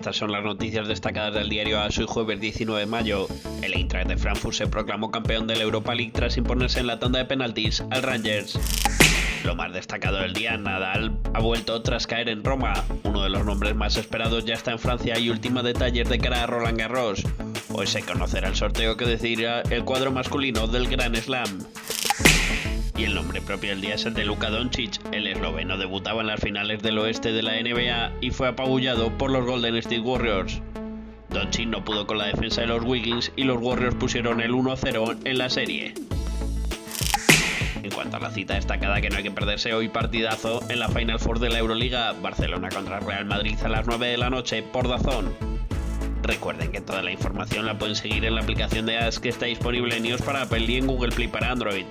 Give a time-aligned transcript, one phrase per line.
[0.00, 3.26] estas son las noticias destacadas del diario AS hoy jueves 19 de mayo.
[3.60, 6.98] El Eintracht de Frankfurt se proclamó campeón de la Europa League tras imponerse en la
[6.98, 8.58] tanda de penaltis al Rangers.
[9.44, 12.72] Lo más destacado del día, Nadal ha vuelto tras caer en Roma.
[13.04, 16.44] Uno de los nombres más esperados ya está en Francia y última detalles de cara
[16.44, 17.22] a Roland Garros.
[17.70, 21.58] Hoy se conocerá el sorteo que decidirá el cuadro masculino del Gran Slam.
[23.00, 25.00] Y el nombre propio del día es el de Luka Doncic.
[25.10, 29.30] El esloveno debutaba en las finales del oeste de la NBA y fue apabullado por
[29.30, 30.60] los Golden State Warriors.
[31.30, 35.16] Doncic no pudo con la defensa de los Wiggins y los Warriors pusieron el 1-0
[35.24, 35.94] en la serie.
[37.82, 40.90] En cuanto a la cita destacada que no hay que perderse hoy partidazo en la
[40.90, 44.62] Final Four de la Euroliga, Barcelona contra Real Madrid a las 9 de la noche
[44.62, 45.34] por Dazón.
[46.22, 49.46] Recuerden que toda la información la pueden seguir en la aplicación de AS que está
[49.46, 51.86] disponible en iOS para Apple y en Google Play para Android.